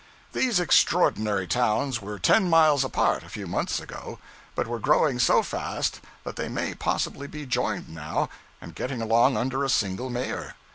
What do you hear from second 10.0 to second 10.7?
mayor.